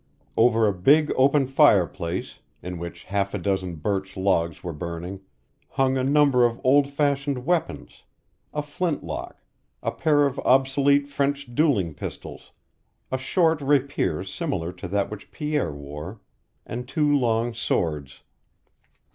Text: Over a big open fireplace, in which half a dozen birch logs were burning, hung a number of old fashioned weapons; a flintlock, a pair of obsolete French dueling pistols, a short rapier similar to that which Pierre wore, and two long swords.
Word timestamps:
Over 0.35 0.67
a 0.67 0.73
big 0.73 1.13
open 1.15 1.45
fireplace, 1.45 2.39
in 2.63 2.79
which 2.79 3.03
half 3.03 3.35
a 3.35 3.37
dozen 3.37 3.75
birch 3.75 4.17
logs 4.17 4.63
were 4.63 4.73
burning, 4.73 5.19
hung 5.69 5.95
a 5.95 6.03
number 6.03 6.43
of 6.43 6.59
old 6.63 6.87
fashioned 6.89 7.45
weapons; 7.45 8.01
a 8.51 8.63
flintlock, 8.63 9.43
a 9.83 9.91
pair 9.91 10.25
of 10.25 10.39
obsolete 10.39 11.07
French 11.07 11.53
dueling 11.53 11.93
pistols, 11.93 12.51
a 13.11 13.17
short 13.19 13.61
rapier 13.61 14.23
similar 14.23 14.73
to 14.73 14.87
that 14.87 15.11
which 15.11 15.29
Pierre 15.29 15.71
wore, 15.71 16.19
and 16.65 16.87
two 16.87 17.15
long 17.15 17.53
swords. 17.53 18.23